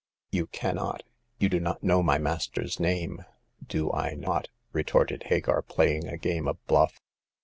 "You 0.31 0.47
cannot; 0.47 1.03
you 1.37 1.47
do 1.47 1.59
not 1.59 1.83
know 1.83 2.01
my 2.01 2.17
master's 2.17 2.79
name."" 2.79 3.23
Do 3.77 3.91
I 3.91 4.15
not?" 4.15 4.47
retorted 4.73 5.25
Hagar, 5.27 5.61
playing 5.61 6.07
a 6.07 6.17
game 6.17 6.47
of 6.47 6.57
bluff. 6.65 6.99